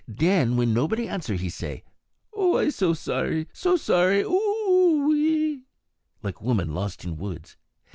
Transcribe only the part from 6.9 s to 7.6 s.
in woods.